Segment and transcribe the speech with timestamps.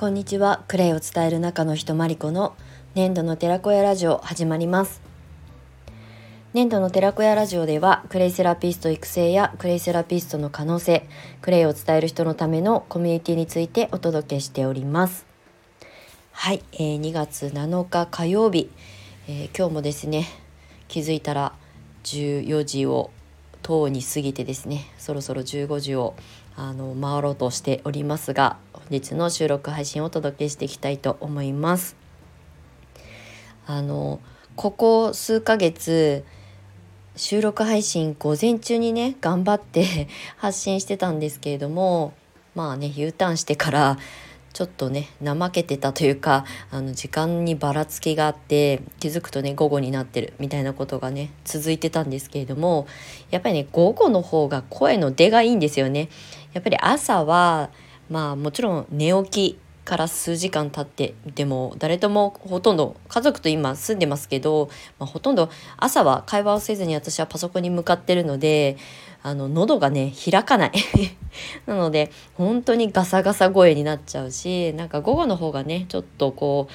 [0.00, 0.64] こんにちは。
[0.66, 2.56] クレイを伝える中の人まりこの
[2.94, 5.02] 粘土の寺子屋ラジオ始まります。
[6.54, 11.06] 粘土の寺子屋ラジオではクレイセラピスト育成やクレイセラピストの可能性
[11.42, 15.26] クレイを伝える人のためのコミュニティについてお届けしております。
[16.32, 18.70] はい、えー、2月7日火曜日、
[19.28, 20.24] えー、今日もですね
[20.88, 21.52] 気づいたら
[22.04, 23.10] 14時を
[23.62, 26.14] 等に過ぎてですねそろそろ15時を
[26.56, 31.96] あの回ろうとしておりますが本日の収録配信をお届けしていきたいと思います。
[33.66, 34.20] あの
[34.56, 36.24] ここ数ヶ月
[37.16, 42.12] 収録配信午前中にね頑張って 発信してたんですけれども
[42.54, 43.98] まあね U ターンしてから
[44.52, 52.86] ちょっとね怠けてたというか あの時間にばらつきがあって気づくとね午後になってるみたいなことがね続いてたんですけれども
[53.30, 56.08] やっぱりね午後の方が声の出がいいんですよね。
[56.52, 57.70] やっぱり朝は
[58.08, 59.58] まあもちろん寝起き
[59.90, 68.76] から数時間経ってでも誰ともほとんど家族と今住んでますけど、まあ、ほとんど朝は会話をせずに私はパソコンに向かってるので
[69.24, 70.72] あの喉がね開かない。
[71.66, 76.72] なので本当にガサガサ声になっちゃうしなんか午後の方がねちょっとこう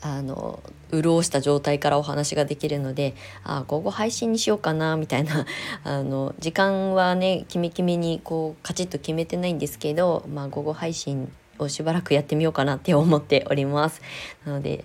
[0.00, 5.44] あの潤した状態からお話ができるのであ午後配信にしようかなみたいな
[5.84, 14.02] あの時間はねキメキメにこうカチッと決めてないんですけど、まあ、午後配信をしばらくやってみようかなって思っております。
[14.44, 14.84] なので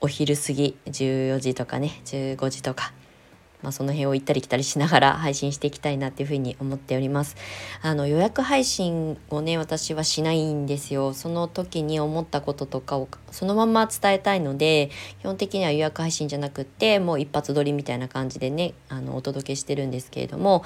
[0.00, 2.92] お昼過ぎ14時とかね15時とか
[3.62, 7.36] まあ、その辺を行ったり来たりしながら 配信していきたいなっていうふうに思っております。
[7.82, 11.12] あの予約配信をね私はしないんですよ。
[11.12, 20.62] その時に思ったこととかをそのまま伝えたいので基本的には予約配信じゃなくってもう一発撮りみたいな感じでねあのお届けしてるんですけれども、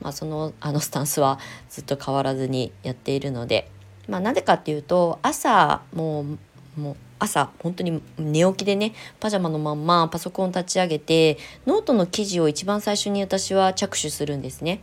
[0.00, 1.38] まあ、そのあのスタンスは
[1.70, 3.73] ずっと変わらずにやっているので。
[4.08, 14.80] まあ、なぜかっていうと朝もうもう朝本当に寝起きでねパジャマのまんまパソコン立ち上げてノートの記事を一番最初に私は着手するんですね。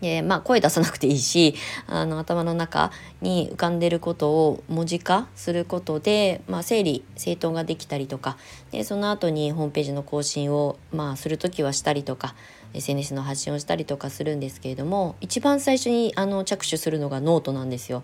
[0.00, 1.54] でまあ声出さなくていいし
[1.86, 2.90] あの頭の中
[3.20, 8.38] に浮かんでることを文字化することで、まあ、整理整頓ができたりとか
[8.70, 12.34] でその後にホームページの更新を、まあ、する時はしたりとか
[12.74, 18.02] SNS の発信をしたりとかするんですけれども一番最初にあの着手するのがノートなんですよ。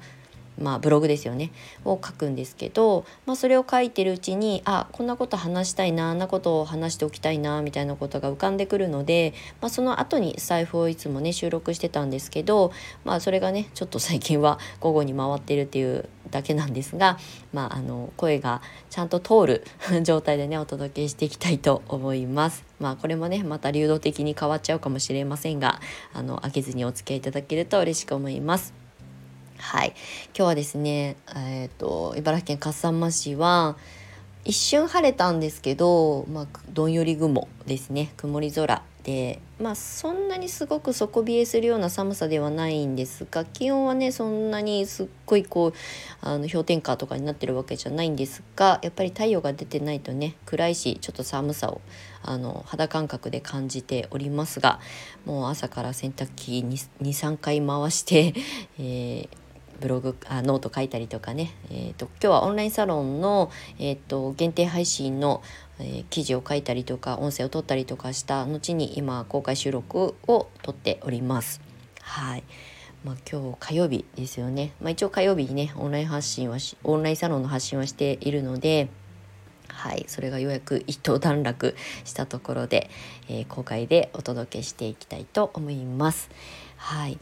[0.59, 1.51] まあ、ブログですよね
[1.85, 12.73] を書くんですけど、まあ、それを書いてるうちにあこんなこと話したいなあんなことを話しておきたいなみたいなことが浮かんでくるので、まあ、その後に財布をいつもね収録してたんですけど、
[13.05, 17.19] まあ、それがねちょっと最近は 午後に回ってるっていうだけなんですが、
[17.53, 19.65] まあ、あの声がちゃんと通る
[20.03, 22.65] 状態でねお届けしていきたいと思います。
[22.79, 25.81] まあこれもねまた流動的に変わっちゃうかもしれませんが
[26.13, 28.86] あの開けずにお付き合いいただけると嬉しく思います。
[29.59, 29.95] はい、
[30.29, 33.77] 今日はですね、えーと、茨城県笠間市は
[34.45, 38.13] 一瞬晴れたんですけど、まあ、どんより雲ですね。
[38.17, 45.73] 曇り空で、まあ、そんなにすごく底冷えするような寒さではないんですが気温はねそんなにすっごいこう
[46.21, 51.81] あの氷点下とかになってるわけじゃないんですがやっぱり太陽が出てないとね暗いしちょっと寒さを
[52.23, 54.81] あの肌感覚で感じておりますが
[55.25, 56.65] もう朝から洗濯機
[57.01, 58.35] 23回回して、
[58.81, 59.46] えー
[59.81, 65.43] ブログあノート書いたりとかね、えーと、今日はオンラインサロンの、えーと、限定配信の、
[65.79, 71.61] えー、記事を書いたりとか音声を取ったりとかした後に今公開収録を撮っております。
[72.01, 72.45] はい。
[73.05, 78.89] まあ、今日火曜日ですよね、まあ、一応火曜日にねオンライン発信はしオンラインサロンの発信はしているので
[79.69, 80.05] はい。
[80.09, 82.91] それがようやく一等段落したところで、
[83.29, 86.31] えー、公開でお届けしていきたいと思います。
[86.77, 87.19] はい。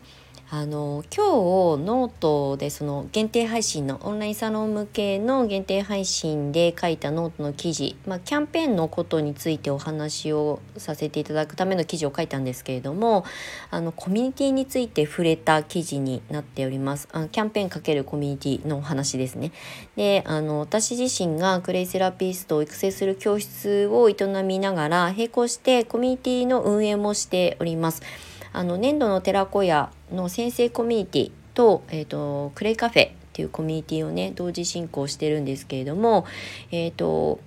[0.51, 13.25] あの今日ノートでその限定配信のオンラインサロン向けの限定配信で書いたノートの記事、まあ、キャンペーンのことについてお話をさせていただくための記事を書いたんですけれども
[13.71, 17.09] あのコミュニティについて触れた記事になっております。
[17.13, 19.51] あキャンペーンかけるコミュニティのお話ですね。
[19.97, 28.03] であの私自身がクレイセラピストを育成する教室を営みながら並行してコミュニティの運営もしております。
[28.55, 36.25] あの年度の寺子屋の先生コミュニティと,、えーと、クレイカフェっていうコミュニティをね同時進行してるんですけれども
[36.71, 37.41] えっ、ー、と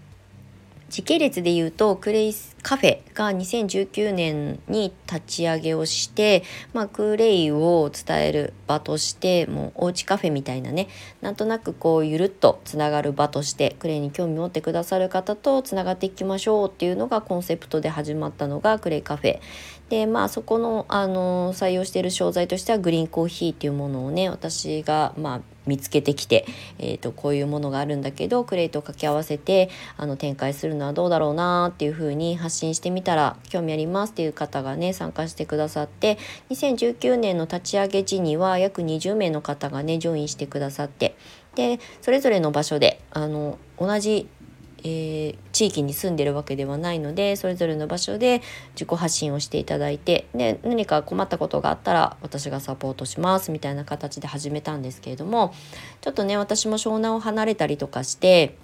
[0.89, 2.33] 時系列で言うとクレイ
[2.67, 6.43] カフェが2019年に立ち上げをして、
[6.73, 10.89] まあ、クレイを伝える場としてもうおうちカフェみたいなね
[11.21, 19.39] なんとなくこうゆるっとつながる場としてクレイに興味持ってくださる方とつながっていきましょうっていうのがコンセプトで始まったのがクレイカフェ。
[19.87, 26.45] でまあそこのあの採用している商材としてはグリーンコーヒーっていうものをね私がまあ見つけてきて、
[26.79, 36.17] えーと、こういうものがあるんだけどクレイと掛け合わせてあの展開するのはどうだろうなっていうふうに発信してみたら興味ありますっていう方がね参加してくださって
[36.49, 41.15] 2019年の立ち上げ時には約20名の方がねジョインしてくださって
[41.55, 44.27] でそれぞれの場所であの同じ
[44.83, 48.41] えー、地域に住んでるわけではないのでそれぞれの場所で
[48.73, 55.53] 自己発信をしていただいてで何か困ったことがあったら私がサポートしますみたいな形で始めたんですけれども
[56.01, 58.55] ちょっとね私も湘南を離れたりとかして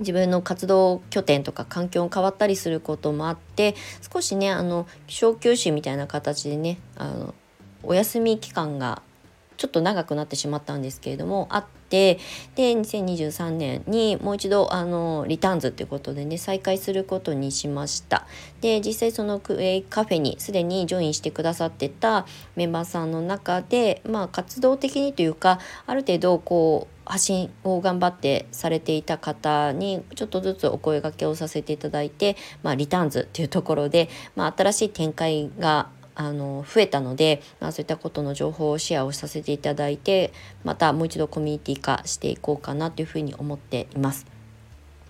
[0.00, 3.74] 自分の活動拠点とか環境が変わったりすることもあって
[4.12, 7.34] 少しねあの小休止みたいな形でねあの
[7.82, 9.02] お休み期間が
[9.56, 12.18] ちょっと長くなってしまったんですけれどもあって
[12.56, 18.26] で2023年にもう一度あのリターンズっていうことでね再開することにしました。
[18.60, 22.26] で実際そのクエイカフェにすでにジョインしてくださってた
[22.56, 44.26] メンバーさんの中でまあ活動的にというかある程度こう発信を頑張ってされていた方にちょっとずつお声がけをさせていただいて、まあ、リターンズっていうところで、まあ、新しい展開があの増えたので、まあ、そういったことの情報をシェアをさせていただいてまたもう一度コミュニティ化していこうかなというふうに思っています。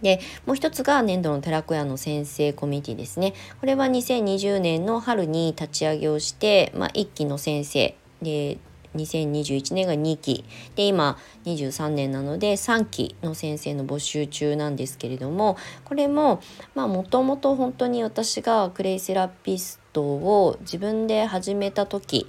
[0.02, 3.32] でもう一つが年度の寺子屋の先生コミュニティですね。
[3.60, 8.58] これは2020年の春に立ち上げをして、まあ、1期の先生で
[8.94, 10.44] 2021年が2期
[10.76, 16.40] で今23年なので3期の先生の募集中なんですけれどもこれも
[16.74, 22.28] もともと本当に私がクレイセラピストを自分で始めた時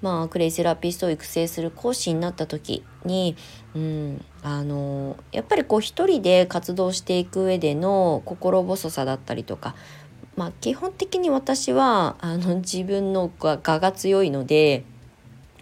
[0.00, 3.36] まあ、クレイセラピストを育成する講師になった時に、
[3.74, 9.74] うん、あのやっぱりこう一人で活動していく上での心細さだったりとか、
[10.36, 14.84] まあ、基本的に私はあの自分の我が強いので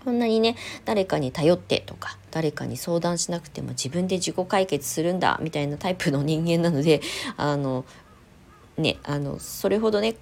[0.06, 0.54] こんなにね
[0.84, 7.00] 誰かに頼ってとか誰かに相談しなくても自分で自己解決するんだみたいなタイプの人間なので
[7.36, 7.84] あの
[8.78, 10.14] ねあのそれほどね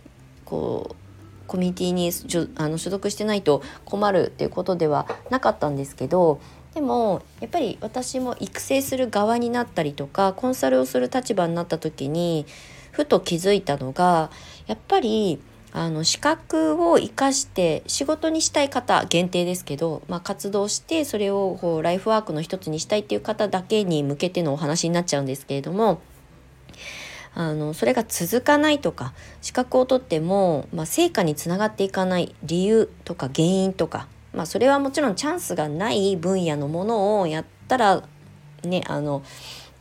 [0.47, 2.11] こうコミュニティに
[2.57, 6.41] あの所属してないと困るっていうことではなかったんですけど
[6.73, 12.47] でもやっぱり私も育成する側になったりとかコンサルをする立場になった時に
[12.91, 14.31] ふと気づいたのが
[14.67, 15.43] やっぱり
[15.77, 26.01] あの資格を生かして仕事にしたい方限定ですけど、まあ、活動してそれをこうライフワークの一つにしたいっていう方だけに向けてのお話になっちゃうんですけれども
[27.35, 38.05] あのそれが続かないとか資格を取っても、まあ、成果につながっていかない理由とか原因とか、まあ、それはもちろんチャンスがない分野のものをやったら
[38.63, 39.25] ねあの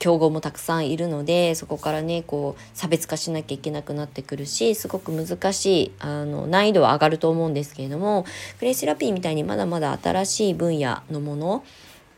[0.03, 8.25] 競合もたくさんいるのでそこからねこう差別化しなきゃいけなくなってくるしすごく難しいあの難易度は上がると思うんですけれども
[8.59, 11.63] クレイセラピーみたいにまだまだ新しい分野のもの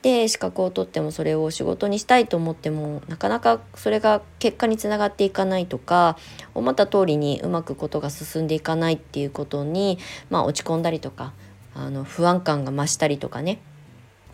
[0.01, 6.17] で資格を取ってもそれを仕事にしたいと思ってもなかなかそれが結果につながっていかないとか
[6.55, 9.99] 思った通りにうまくことが進んでいかないっていうことに、
[10.31, 11.33] まあ、落ち込んだりとか
[11.75, 13.59] あの不安感が増したりとかね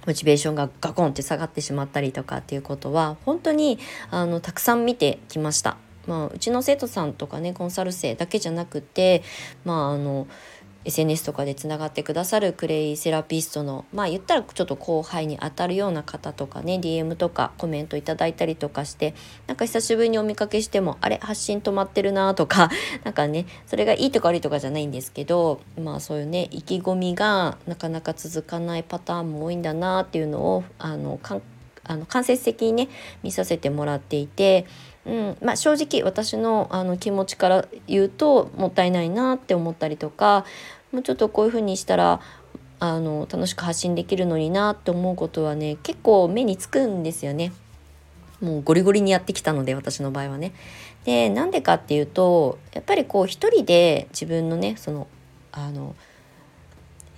[0.06, 5.78] モチベーションがガコンって下がってしまったりとかっていうことは本当にあのたくさん見てきました。
[6.08, 9.22] まあ、うちの生徒さんとかねコンサル生だけじゃなくて
[9.66, 10.28] まああの
[10.86, 19.14] SNS とかでつながってくださるクレイセラピストのまあ言ったらちょっと後輩にあたるような方とかね DM とかコメントいただいたりとかして
[19.48, 21.20] なんか久しぶりにお見かけしてもあれ？
[21.22, 22.70] 発信止まってるなとか
[23.04, 31.20] なんかねそれがいいとか悪いとかじゃないんですけどまあそういうね意気込みがなかなか続かないパターンも多いんだなっていうのをあの
[31.84, 32.90] あの間接的にね
[33.24, 34.66] 見させてもらっていて。
[35.06, 40.46] うんまあ、正直私のあの気持ちから言うともったいないなって思ったりとか
[40.92, 42.22] もうちょっとこういう風にしたら
[42.80, 47.52] あの楽しく発信できるのになって思うことはね結構目につくんですよね。
[48.42, 50.54] もうゴリゴリにやってきたので私の場合はね。
[51.06, 55.08] でなんでかっていうとやっぱりこう一人で自分のねその
[55.52, 55.96] あの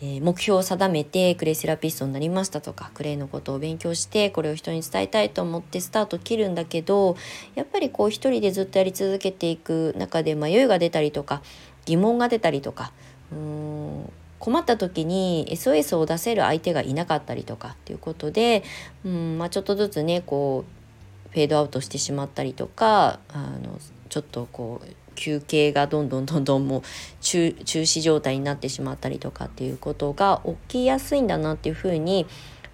[0.06, 7.16] え、目標を定めてクレイセラピストになりましたとかクレイのことを勉強してこれを人に伝えたいと思ってスタート切るんだけど
[7.56, 11.42] やっぱりこう一人でずっとやり続けていく中で迷いが出たりとか
[11.86, 12.92] 疑問が出たりとか
[13.32, 18.64] うーん困った時に SOS を出せる相手がいなかったりとかっていうことで
[19.06, 23.80] うん、まあ、ちょっとずつねこうフェードアウトしてしまったりとかあの
[24.10, 26.82] ちょっとこう休憩がどんどんどんどんもう
[27.22, 32.26] 中止状態になってしまったりとかっていうことが起きやすいんだなっていうふうに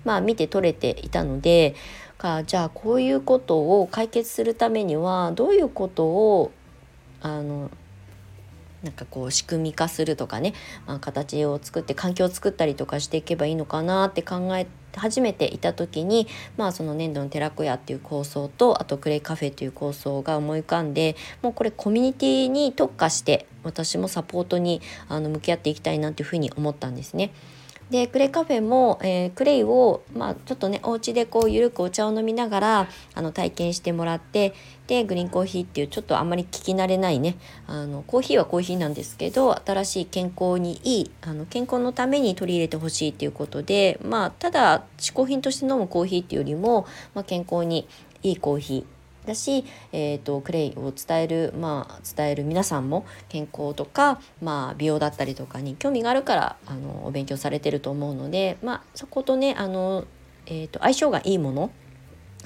[0.06, 1.76] まあ見て取れていたので
[2.20, 6.52] かじゃあこういうことを解決するためにはどういうことを
[7.22, 7.72] あの
[8.84, 10.54] なんかこう仕組み化するとかね、
[10.88, 27.32] まあ、形を作って環境を作ったりとかしていけばいいのかなって考え始めていた時に、まあ、その粘土の寺子屋っていう構想とあとクレイカフェという構想が思い浮かんでもうこれコミュニティに特化して私もサポートにあの向き合っていきたいなっていうふうに思ったんですね。
[27.90, 34.54] でクレカフェも、えー、クレイを、まあ、ちょっとねお家でこうゆるくお茶を飲みながらあの体験してもらって
[34.88, 47.88] でグリーンコーヒーっていうちょっとあんまり聞き慣れないねあのコーヒーはコーヒーなんですけど新しい健康にいいあの健康のために取り入れてほしいっていうことでまあただ嗜好品として飲むコーヒーっていうよりも、まあ、健康に
[48.22, 48.99] いいコーヒー
[49.30, 60.06] だし、えーと、クレイを伝える、まあ、伝える皆さんも健康とか、まあ、美容だったりとかに興味があるからあのお勉強されてると思うので、まあ、そことねあの、
[60.46, 61.72] えーと、相性がいいもの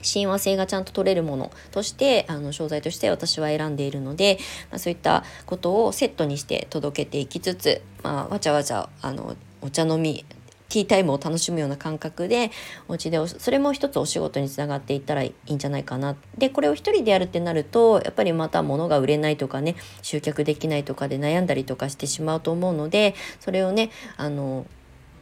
[0.02, 4.38] 親和性がちゃんと取れるものとしてあの商材として私は選んでいるので、
[4.70, 10.26] まあ、そういったことをセットにして届けていきつつ、まあ、わちゃわちゃあのお茶飲み
[10.74, 12.50] ティータイムを楽しむような感覚で
[12.88, 24.66] お家でそれも一つお仕事につながっていったらいいんじゃないかなでこれを一人でやるってなるとやっぱりまた物が売れないとかね集客できないとかで悩んだりとかしてしまうと思うのでそれをねあの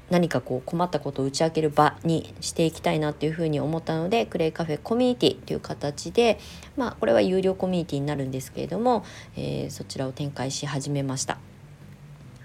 [0.10, 6.39] 何かこう困ったことを打ち明ける場にしていきたいなっていうふうに思ったのでクレイカフェコミュニティという形で
[6.77, 9.03] まあこれは有料コミュニティになるんですけれども、
[9.36, 11.50] えー、そちらを展開し始めました。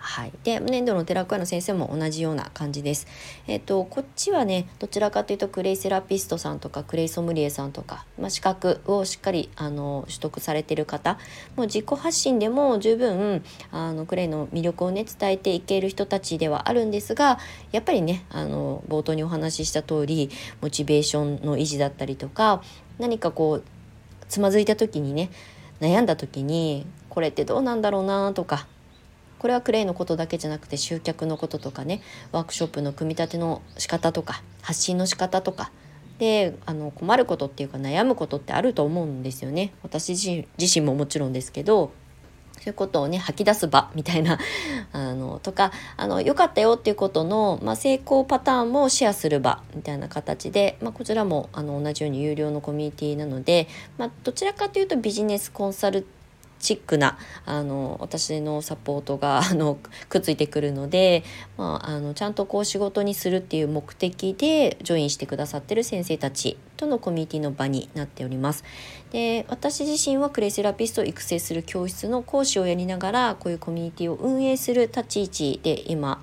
[0.07, 3.09] はい、で粘土の寺子屋の先生も同じような感じです。
[3.49, 11.19] えっ、とこっちはねどちらかというとクレイセラピストさんとかクレイソムリエさんとか、まあ、資格をしっかりあの取得されてる方
[11.57, 17.41] もう自己発信でも十分あのクレイの魅力をね伝えていける人たちではあるんですが
[17.73, 22.63] やっぱりねあの冒頭にお話しした通りモチベーションの維持だったりとか
[23.01, 23.65] 何かこう
[24.29, 25.31] つまずいた時にね
[25.81, 28.69] 悩んだ時にこれってどうなんだろうなとか
[29.39, 32.03] これはクレイのことだけじゃなくて集客のこととかね
[32.33, 35.71] ワークショップの組み立ての仕方とか発信の仕方とか。
[36.19, 39.75] であの困ることっていうか悩むことってあると思うんですよね。
[39.83, 41.93] 私自身ももちろんですけど
[42.55, 44.39] そういうことをね吐き出す場みたいな
[44.93, 56.07] あのとかあの良かったよっていうことの、まあ、成功パターンもシェアする場みたいな形で、まあ、こちらもあの同じように有料のコミュニティなので、まあ、どちらかというとビジネスコンサル
[56.59, 61.25] チックなあの私のサポートが あのくっついてくるので、
[61.57, 68.65] まあ、あのちゃんとこう仕事にするっていう目的でジョインしてくださってる先生たちとのコミュニティの場になっております。
[69.13, 76.23] で私自身はクレイセラピストを育成する教室の講師をやりながらこういうコミュニティを運営する立ち位置で今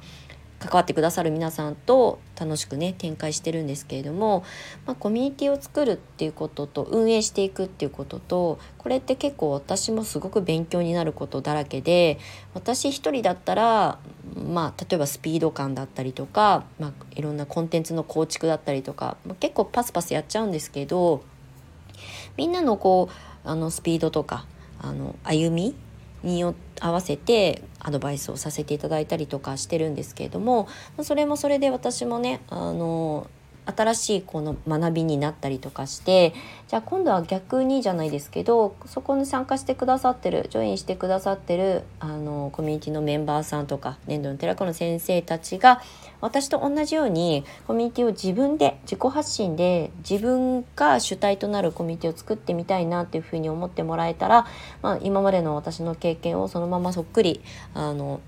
[0.63, 4.45] 関わってくださる皆さんと楽しくね展開してるんですけれども、
[4.85, 12.17] まあ、コミュニティを作るっていうことと運営していくっていうこととこれって結構私もすごく勉強になることだらけで
[12.53, 13.99] 私一人だったら
[14.35, 21.23] まあ例えばスピード感だったりとか、まあ、いろんなコンテンツの構築だったりとか、まあ、結構パスパスやっちゃうんですけど
[22.37, 24.45] みんなのこうあのスピードとか
[24.79, 25.75] あの歩み
[26.23, 26.43] に
[26.79, 30.67] 合わせてアドバイスをさせていただいたりとかしてるんですけれども
[31.01, 33.27] それもそれで私もねあの
[33.65, 36.33] 新しいこの学びになったりとかして
[36.67, 45.81] じゃあ今度は逆にじゃないですけどそこに参加してくださってるジョインしてくださってるあのコミュニティのメンバーさんとか年度の寺子の先生たちが
[46.21, 54.47] 私と同じようにコミュニティを自分で自己発信で自分が主体となるコミュニティを作ってみたいなっていうふうに思ってもらえたら、
[54.81, 57.41] まあ、今までの私の経験をそのままそっくり
[57.73, 58.21] あの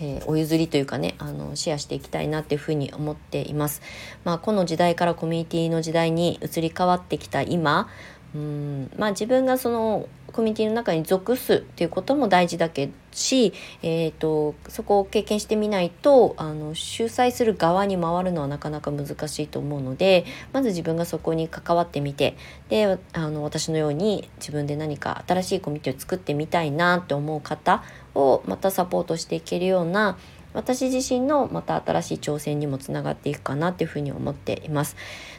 [0.00, 3.82] えー、お譲りというかねあのシェアしていきたいなっていうふうに思っています。
[4.24, 7.88] まあ、この時代からコミュニティの時代に移り変わってきた今
[8.34, 22.36] うんまあ自分がそのコミュニティの中に属すっていうことも大事だけし、えーと、そこを経験してみないとあの主催する側に回るのはなかなか難しいと思うのでまず自分がそこに関わってみて
[22.68, 27.82] であの私のように自分で何か新しいコミュニティを作ってみたいなって思う方
[28.14, 30.16] をまたサポートしていけるような
[30.52, 34.96] 私自身のまた新しい挑戦にもつながっていくかなっていうふうに思っています。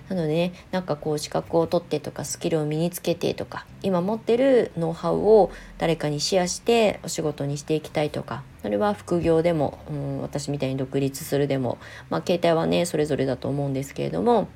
[0.10, 11.78] なのでねなんかこう資格を取ってとかスキルを身につけてとか今持ってるノウハウを誰かにシェアしてお仕事にしていきたいとかそれは副業でも、うん、私みたいに独立するでも
[12.10, 14.48] まあ携帯はねそれぞれだと思うんですけれども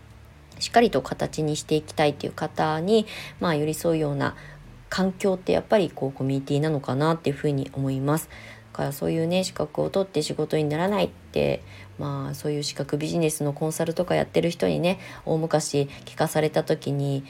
[0.60, 3.06] しっかりと形にしていきたいっていう方に、
[3.40, 4.36] まあ、寄り添うような
[4.90, 8.30] 環境ってやっぱりこうコミュニティなのかなっていうふうに思います。
[8.76, 11.64] からそういうね資格を取って仕事にならないって
[11.98, 17.24] まあそういう資格ビジネスのコンサルとかやってる人にね大昔聞かされた時に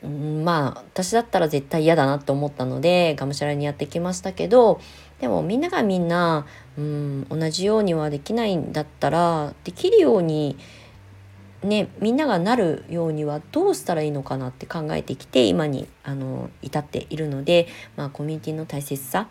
[0.00, 4.80] うん、まあ私だったら絶対嫌だなって思ったのでがむしゃらにやってきましたけど
[5.20, 10.56] でもみんながみんな、うん、同じようにはできないんだったらできるように
[11.64, 17.66] ねみんながなるようにはどうしたらいいのかなって考えてきて今にあの至っているので、
[17.96, 19.26] まあ、コミュニティの大切さ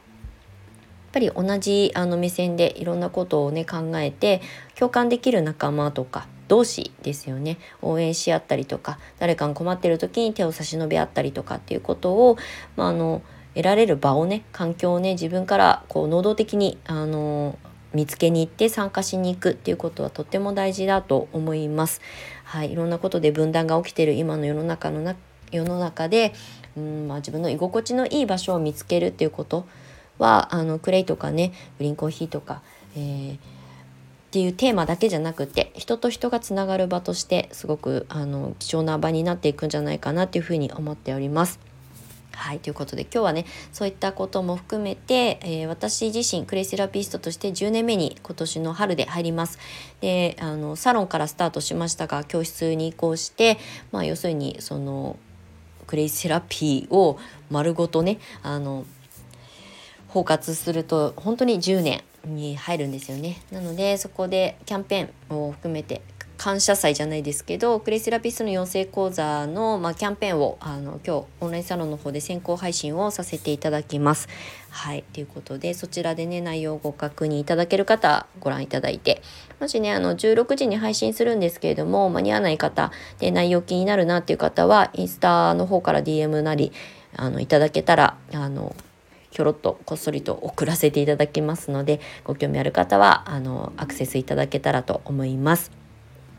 [1.12, 4.42] ぱり同じあの目線でいろんなことをね考えて
[4.76, 12.38] 共感できる仲間とか同士ですよね応援し合ったりとか誰かが困ってる時に手を差し伸べ合ったりとかっていうことを、
[12.76, 13.22] まあ、あの
[13.54, 17.58] 得られる場をね環境をね自分からこう能動的にあの
[17.94, 22.02] 見つけに行って参加しに行くっていうことはとっても大事だと思います。
[22.44, 25.16] はい、いろんなことで分断が起きてる今の世の中のな
[25.52, 26.34] 世の中で、
[26.76, 29.66] うんまあ、自分の居心地のいい場所を見つけるっていうこと
[30.20, 32.62] はあのクレイとかねグリーンコーヒーとか、
[32.96, 33.40] えー、っ
[34.32, 41.60] ていうテーマだけじゃなくて人と人がつながる場としてすごくあの貴重な場になっていくんじゃないかなっていうふうに思っております。
[42.38, 49.58] はいということで今日はねそういったことも含めて、えー、私自身クレイセラピストとして10年目に今年の春で入ります。
[50.02, 53.58] であのサロンからスタートしましたが教室に移行して、
[53.92, 55.18] まあ、要するにその
[55.88, 57.18] クレイセラピーを
[57.50, 58.86] 丸ごとねあの
[60.10, 63.42] 包括すると本当に10年に入るんですよね。
[63.52, 66.02] なのでそこでキャンペーンを含めて
[66.38, 74.30] 感謝祭じゃないですけどクレイセラピストの養成講座の、まあ、キャンペーンをあの今日オンラインサロンの方で先行配信をさせていただきます。
[74.70, 79.24] はいということでそちらでね内容をご確認いただける方ご覧いただいて
[79.60, 86.72] もしねあの16時に配信するんですけれども間に合わない方で内容気になるなっていう方はインスタの方から DM なり
[87.16, 88.76] あのいただけたらあの
[89.38, 95.72] ひょろっとこっそりと送らせていただきますのでご興味ある方はあのアクセスいただけたらと思います。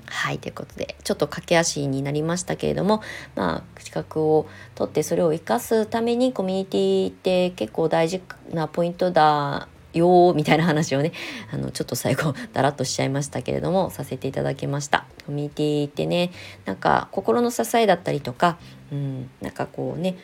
[0.06, 3.00] はいということでちょっと駆け足になりましたけれども
[3.36, 8.20] まあ資格を取ってそれを生かすためにコミュニティって結構大事
[8.52, 11.12] なポイントだよみたいな話をね
[11.54, 16.32] あのちょっと最後だらっとしちゃいましたけれどもさせていただきましたコミュニティってね
[16.64, 18.58] なんか心の支えだったりとか、
[18.90, 20.16] うん、なんかこうね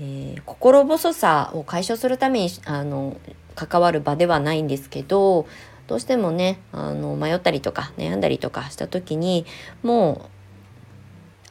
[0.00, 3.16] えー、心細さを解消するためにあの
[3.54, 5.46] 関わる場ではないんですけど
[5.86, 9.46] どうしてもねあの迷ったりとか悩んだりとかした時に
[9.82, 10.34] もう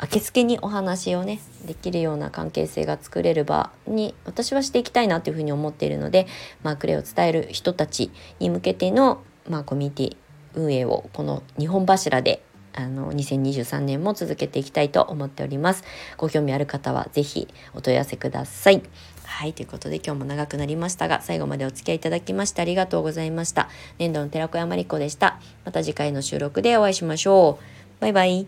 [0.02, 6.28] 明け付けにお話をねできるような関係性が作れる場に私はしていきたいなというふうに思っているので、
[6.62, 10.18] まあ、クレを伝える人たちに向けての、まあ、コミュニティ
[10.56, 15.84] 運営をこの2本柱であの2023年も続けていきたいと思っております。
[16.18, 18.82] ご興味ある方は是非お問い合わせください。
[19.26, 23.70] はい、ということで今日も長くなりましたが、最後までお付き合いいただきましてありがとうございました。
[23.98, 25.40] 年度の寺子山理子でした。
[25.66, 28.02] また次回の収録でお会いしましょう。
[28.02, 28.48] バイバイ。